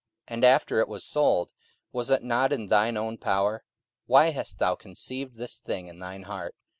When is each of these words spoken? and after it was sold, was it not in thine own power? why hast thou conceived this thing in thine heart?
and 0.27 0.43
after 0.43 0.79
it 0.79 0.87
was 0.87 1.05
sold, 1.05 1.51
was 1.91 2.09
it 2.09 2.23
not 2.23 2.51
in 2.51 2.65
thine 2.69 2.97
own 2.97 3.19
power? 3.19 3.63
why 4.07 4.31
hast 4.31 4.57
thou 4.57 4.73
conceived 4.73 5.37
this 5.37 5.59
thing 5.59 5.85
in 5.85 5.99
thine 5.99 6.23
heart? 6.23 6.55